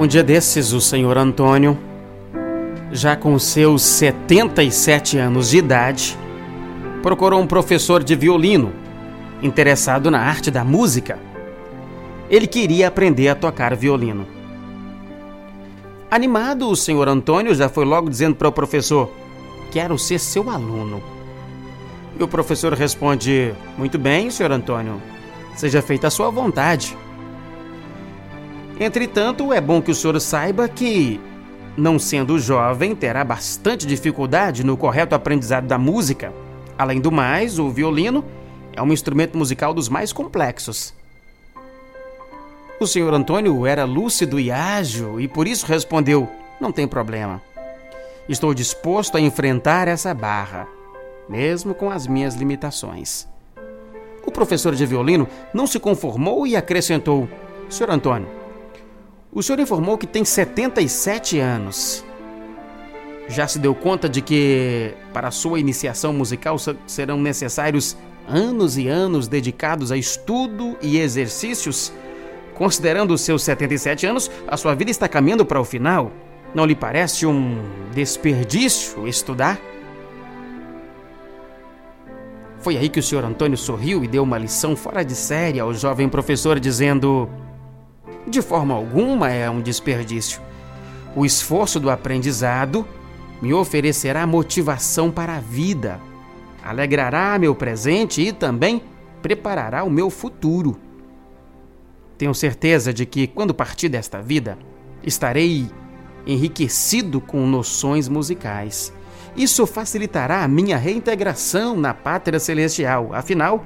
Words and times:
Um 0.00 0.06
dia 0.06 0.22
desses, 0.22 0.72
o 0.72 0.80
senhor 0.80 1.18
Antônio, 1.18 1.78
já 2.90 3.14
com 3.14 3.38
seus 3.38 3.82
77 3.82 5.18
anos 5.18 5.50
de 5.50 5.58
idade, 5.58 6.18
procurou 7.02 7.38
um 7.38 7.46
professor 7.46 8.02
de 8.02 8.16
violino 8.16 8.72
interessado 9.42 10.10
na 10.10 10.18
arte 10.18 10.50
da 10.50 10.64
música. 10.64 11.18
Ele 12.30 12.46
queria 12.46 12.88
aprender 12.88 13.28
a 13.28 13.34
tocar 13.34 13.76
violino. 13.76 14.26
Animado, 16.10 16.70
o 16.70 16.76
senhor 16.76 17.06
Antônio 17.06 17.54
já 17.54 17.68
foi 17.68 17.84
logo 17.84 18.08
dizendo 18.08 18.36
para 18.36 18.48
o 18.48 18.52
professor: 18.52 19.12
Quero 19.70 19.98
ser 19.98 20.18
seu 20.18 20.48
aluno. 20.48 21.02
E 22.18 22.22
o 22.22 22.26
professor 22.26 22.72
responde: 22.72 23.52
Muito 23.76 23.98
bem, 23.98 24.30
senhor 24.30 24.50
Antônio, 24.50 24.98
seja 25.54 25.82
feita 25.82 26.06
a 26.06 26.10
sua 26.10 26.30
vontade. 26.30 26.96
Entretanto, 28.80 29.52
é 29.52 29.60
bom 29.60 29.82
que 29.82 29.90
o 29.90 29.94
senhor 29.94 30.18
saiba 30.18 30.66
que, 30.66 31.20
não 31.76 31.98
sendo 31.98 32.38
jovem, 32.38 32.96
terá 32.96 33.22
bastante 33.22 33.86
dificuldade 33.86 34.64
no 34.64 34.74
correto 34.74 35.14
aprendizado 35.14 35.66
da 35.66 35.76
música. 35.76 36.32
Além 36.78 36.98
do 36.98 37.12
mais, 37.12 37.58
o 37.58 37.68
violino 37.68 38.24
é 38.72 38.80
um 38.80 38.90
instrumento 38.90 39.36
musical 39.36 39.74
dos 39.74 39.90
mais 39.90 40.14
complexos. 40.14 40.94
O 42.80 42.86
senhor 42.86 43.12
Antônio 43.12 43.66
era 43.66 43.84
lúcido 43.84 44.40
e 44.40 44.50
ágil 44.50 45.20
e 45.20 45.28
por 45.28 45.46
isso 45.46 45.66
respondeu: 45.66 46.26
Não 46.58 46.72
tem 46.72 46.88
problema. 46.88 47.42
Estou 48.26 48.54
disposto 48.54 49.18
a 49.18 49.20
enfrentar 49.20 49.88
essa 49.88 50.14
barra, 50.14 50.66
mesmo 51.28 51.74
com 51.74 51.90
as 51.90 52.06
minhas 52.06 52.34
limitações. 52.34 53.28
O 54.24 54.30
professor 54.30 54.74
de 54.74 54.86
violino 54.86 55.28
não 55.52 55.66
se 55.66 55.78
conformou 55.78 56.46
e 56.46 56.56
acrescentou: 56.56 57.28
Senhor 57.68 57.90
Antônio, 57.90 58.39
o 59.32 59.42
senhor 59.42 59.60
informou 59.60 59.96
que 59.96 60.06
tem 60.06 60.24
77 60.24 61.38
anos. 61.38 62.04
Já 63.28 63.46
se 63.46 63.58
deu 63.60 63.74
conta 63.74 64.08
de 64.08 64.20
que, 64.20 64.92
para 65.12 65.30
sua 65.30 65.60
iniciação 65.60 66.12
musical, 66.12 66.56
serão 66.86 67.20
necessários 67.20 67.96
anos 68.26 68.76
e 68.76 68.88
anos 68.88 69.28
dedicados 69.28 69.92
a 69.92 69.96
estudo 69.96 70.76
e 70.82 70.98
exercícios? 70.98 71.92
Considerando 72.54 73.14
os 73.14 73.20
seus 73.20 73.42
77 73.44 74.04
anos, 74.04 74.30
a 74.48 74.56
sua 74.56 74.74
vida 74.74 74.90
está 74.90 75.08
caminhando 75.08 75.46
para 75.46 75.60
o 75.60 75.64
final. 75.64 76.10
Não 76.52 76.66
lhe 76.66 76.74
parece 76.74 77.24
um 77.24 77.62
desperdício 77.94 79.06
estudar? 79.06 79.60
Foi 82.58 82.76
aí 82.76 82.88
que 82.88 82.98
o 82.98 83.02
senhor 83.02 83.24
Antônio 83.24 83.56
sorriu 83.56 84.04
e 84.04 84.08
deu 84.08 84.24
uma 84.24 84.36
lição 84.36 84.74
fora 84.74 85.04
de 85.04 85.14
série 85.14 85.60
ao 85.60 85.72
jovem 85.72 86.08
professor, 86.08 86.58
dizendo: 86.58 87.30
de 88.30 88.40
forma 88.40 88.74
alguma 88.74 89.30
é 89.30 89.50
um 89.50 89.60
desperdício. 89.60 90.40
O 91.14 91.26
esforço 91.26 91.80
do 91.80 91.90
aprendizado 91.90 92.86
me 93.42 93.52
oferecerá 93.52 94.26
motivação 94.26 95.10
para 95.10 95.36
a 95.36 95.40
vida, 95.40 96.00
alegrará 96.64 97.38
meu 97.38 97.54
presente 97.54 98.22
e 98.22 98.32
também 98.32 98.82
preparará 99.20 99.82
o 99.84 99.90
meu 99.90 100.08
futuro. 100.08 100.78
Tenho 102.16 102.34
certeza 102.34 102.92
de 102.92 103.06
que, 103.06 103.26
quando 103.26 103.54
partir 103.54 103.88
desta 103.88 104.20
vida, 104.20 104.58
estarei 105.02 105.68
enriquecido 106.26 107.20
com 107.20 107.46
noções 107.46 108.08
musicais. 108.08 108.92
Isso 109.34 109.66
facilitará 109.66 110.42
a 110.42 110.48
minha 110.48 110.76
reintegração 110.76 111.76
na 111.76 111.94
pátria 111.94 112.38
celestial. 112.38 113.10
Afinal, 113.12 113.64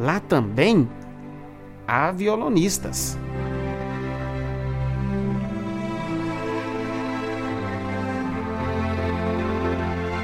lá 0.00 0.18
também 0.18 0.88
há 1.86 2.10
violonistas. 2.10 3.16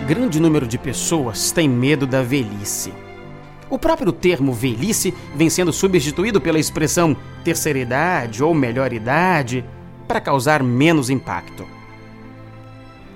Grande 0.07 0.41
número 0.41 0.67
de 0.67 0.77
pessoas 0.77 1.53
tem 1.53 1.69
medo 1.69 2.07
da 2.07 2.23
velhice. 2.23 2.93
O 3.71 3.79
próprio 3.79 4.13
termo 4.13 4.53
velhice 4.53 5.15
vem 5.35 5.49
sendo 5.49 5.73
substituído 5.73 6.41
pela 6.41 6.59
expressão 6.59 7.17
terceira 7.45 7.79
idade 7.79 8.43
ou 8.43 8.53
melhor 8.53 8.93
idade 8.93 9.65
para 10.09 10.21
causar 10.21 10.63
menos 10.63 11.09
impacto. 11.09 11.65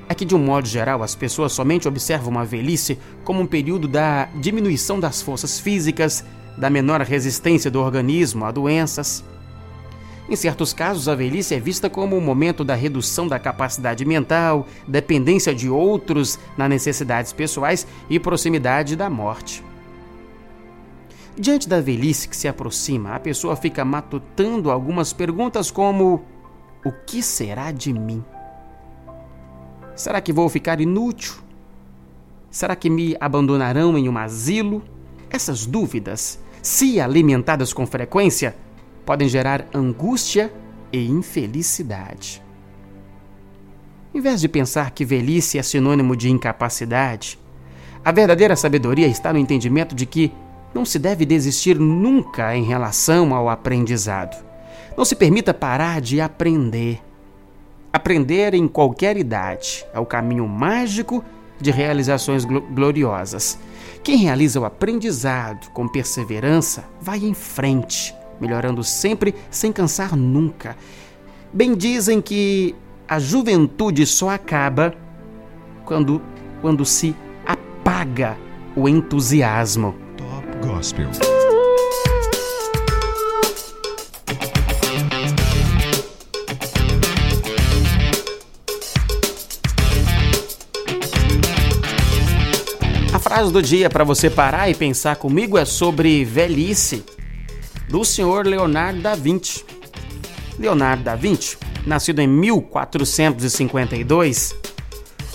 É 0.09 0.15
que, 0.15 0.25
de 0.25 0.37
um 0.37 0.39
modo 0.39 0.69
geral, 0.69 1.03
as 1.03 1.17
pessoas 1.17 1.53
somente 1.53 1.89
observam 1.89 2.39
a 2.39 2.45
velhice 2.45 2.99
como 3.25 3.41
um 3.41 3.47
período 3.47 3.89
da 3.89 4.27
diminuição 4.37 5.01
das 5.01 5.21
forças 5.21 5.59
físicas, 5.59 6.25
da 6.57 6.71
menor 6.71 7.01
resistência 7.01 7.71
do 7.71 7.81
organismo 7.81 8.45
a 8.45 8.53
doenças. 8.53 9.25
Em 10.29 10.35
certos 10.35 10.73
casos, 10.73 11.09
a 11.09 11.15
velhice 11.15 11.55
é 11.55 11.61
vista 11.61 11.89
como 11.89 12.17
um 12.17 12.21
momento 12.21 12.65
da 12.65 12.75
redução 12.75 13.29
da 13.29 13.39
capacidade 13.39 14.05
mental, 14.05 14.67
dependência 14.87 15.55
de 15.55 15.71
outros 15.71 16.39
nas 16.57 16.69
necessidades 16.69 17.33
pessoais 17.33 17.87
e 18.11 18.19
proximidade 18.19 18.97
da 18.97 19.09
morte. 19.09 19.63
Diante 21.39 21.69
da 21.69 21.81
velhice 21.81 22.29
que 22.29 22.37
se 22.37 22.49
aproxima, 22.49 23.15
a 23.15 23.21
pessoa 23.21 23.55
fica 23.55 23.85
matutando 23.85 24.71
algumas 24.71 25.13
perguntas 25.13 25.71
como: 25.71 26.25
O 26.85 26.91
que 26.91 27.23
será 27.23 27.71
de 27.71 27.93
mim? 27.93 28.25
Será 29.95 30.21
que 30.21 30.33
vou 30.33 30.49
ficar 30.49 30.81
inútil? 30.81 31.35
Será 32.51 32.75
que 32.75 32.91
me 32.91 33.17
abandonarão 33.21 33.97
em 33.97 34.09
um 34.09 34.19
asilo? 34.19 34.83
Essas 35.31 35.67
dúvidas, 35.67 36.41
se 36.63 37.01
alimentadas 37.01 37.73
com 37.73 37.87
frequência, 37.87 38.57
podem 39.07 39.29
gerar 39.29 39.65
angústia 39.73 40.53
e 40.93 41.07
infelicidade. 41.09 42.43
Em 44.13 44.21
vez 44.21 44.41
de 44.41 44.49
pensar 44.49 44.91
que 44.91 45.05
velhice 45.05 45.59
é 45.59 45.63
sinônimo 45.63 46.17
de 46.17 46.29
incapacidade, 46.29 47.39
a 48.05 48.11
verdadeira 48.11 48.57
sabedoria 48.57 49.07
está 49.07 49.33
no 49.33 49.39
entendimento 49.39 49.95
de 49.95 50.05
que 50.05 50.33
não 50.75 50.85
se 50.85 50.99
deve 50.99 51.25
desistir 51.25 51.79
nunca 51.79 52.55
em 52.57 52.65
relação 52.65 53.35
ao 53.35 53.49
aprendizado. 53.49 54.45
Não 54.97 55.05
se 55.05 55.15
permita 55.15 55.55
parar 55.55 56.01
de 56.01 56.21
aprender. 56.21 57.01
Aprender 57.93 58.55
em 58.55 58.67
qualquer 58.67 59.17
idade 59.17 59.87
é 59.93 60.01
o 60.01 60.07
caminho 60.07 60.47
mágico 60.49 61.25
de 61.61 61.71
realizações 61.71 62.45
gloriosas. 62.45 63.59
Quem 64.03 64.17
realiza 64.17 64.61
o 64.61 64.65
aprendizado 64.65 65.71
com 65.71 65.89
perseverança 65.89 66.85
vai 67.01 67.19
em 67.19 67.35
frente 67.35 68.15
melhorando 68.41 68.83
sempre 68.85 69.35
sem 69.51 69.73
cansar 69.73 70.17
nunca. 70.17 70.77
Bem 71.53 71.75
dizem 71.75 72.21
que 72.21 72.75
a 73.09 73.19
juventude 73.19 74.05
só 74.05 74.31
acaba 74.31 74.95
quando, 75.85 76.21
quando 76.61 76.85
se 76.85 77.15
apaga 77.47 78.37
o 78.75 78.89
entusiasmo. 78.89 79.95
Top 80.17 80.67
Gospel. 80.67 81.09
A 93.13 93.19
frase 93.19 93.53
do 93.53 93.63
dia 93.63 93.89
para 93.89 94.05
você 94.05 94.29
parar 94.29 94.69
e 94.69 94.75
pensar 94.75 95.17
comigo 95.17 95.57
é 95.57 95.65
sobre 95.65 96.25
velhice 96.25 97.05
do 97.89 98.05
senhor 98.05 98.47
Leonardo 98.47 99.01
da 99.01 99.15
Vinci. 99.15 99.65
Leonardo 100.59 101.05
da 101.05 101.15
Vinci, 101.15 101.57
nascido 101.87 102.21
em 102.21 102.27
1452, 102.27 104.55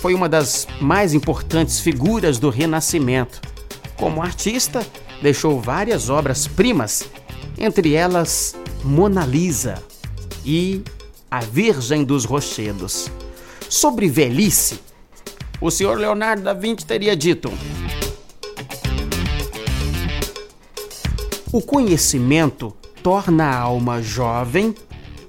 foi 0.00 0.14
uma 0.14 0.28
das 0.28 0.68
mais 0.80 1.14
importantes 1.14 1.80
figuras 1.80 2.38
do 2.38 2.50
Renascimento. 2.50 3.40
Como 3.96 4.20
artista, 4.20 4.84
deixou 5.22 5.60
várias 5.60 6.10
obras-primas, 6.10 7.04
entre 7.56 7.94
elas 7.94 8.56
Mona 8.82 9.24
Lisa 9.24 9.80
e 10.44 10.82
A 11.30 11.38
Virgem 11.40 12.02
dos 12.04 12.24
Rochedos. 12.24 13.08
Sobre 13.68 14.08
velhice, 14.08 14.80
o 15.60 15.70
senhor 15.70 15.96
Leonardo 15.96 16.42
da 16.42 16.52
Vinci 16.52 16.84
teria 16.84 17.14
dito: 17.16 17.52
O 21.52 21.60
conhecimento 21.60 22.74
torna 23.02 23.44
a 23.44 23.58
alma 23.58 24.00
jovem 24.00 24.74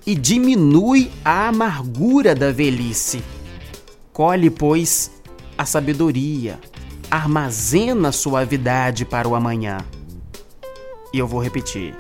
e 0.08 0.16
diminui 0.16 1.12
a 1.24 1.50
amargura 1.50 2.34
da 2.34 2.50
velhice. 2.50 3.22
Colhe, 4.14 4.50
pois, 4.50 5.12
a 5.58 5.66
sabedoria, 5.66 6.62
armazena 7.12 8.14
suavidade 8.14 9.04
para 9.04 9.28
o 9.28 9.36
amanhã. 9.36 9.80
E 11.14 11.20
eu 11.20 11.28
vou 11.28 11.44
repetir. 11.44 11.94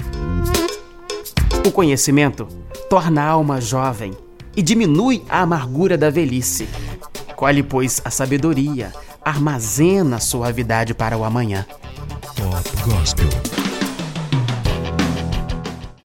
O 1.67 1.69
conhecimento 1.69 2.47
torna 2.89 3.23
a 3.23 3.27
alma 3.27 3.59
jovem 3.59 4.13
e 4.55 4.61
diminui 4.61 5.21
a 5.27 5.41
amargura 5.41 5.97
da 5.97 6.09
velhice. 6.09 6.65
Colhe, 7.35 7.61
pois, 7.61 8.01
a 8.05 8.09
sabedoria, 8.09 8.93
armazena 9.21 10.17
suavidade 10.21 10.93
para 10.93 11.17
o 11.17 11.25
amanhã. 11.25 11.65
Pop 12.37 12.69
Gospel. 12.85 13.62